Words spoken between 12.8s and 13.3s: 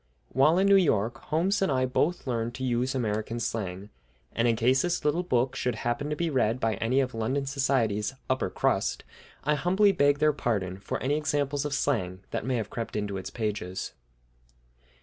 into its